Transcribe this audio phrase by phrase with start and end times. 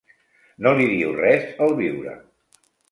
[0.67, 2.19] No li diu res el viure.